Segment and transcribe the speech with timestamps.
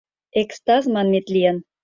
[0.41, 1.57] Экстаз манмет лийын.